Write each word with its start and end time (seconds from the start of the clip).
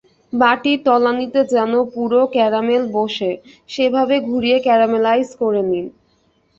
বাটির 0.33 0.79
তলানীতে 0.85 1.41
যেন 1.53 1.73
পুরো 1.93 2.19
ক্যারামেল 2.33 2.83
বসে, 2.97 3.31
সেভাবে 3.69 4.15
ঘুরিয়ে 4.29 4.57
ক্যারামেলাইজ 4.59 5.29
করে 5.41 5.61
নিন। 5.63 5.85